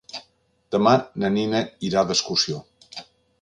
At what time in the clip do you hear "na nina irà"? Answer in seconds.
1.23-2.05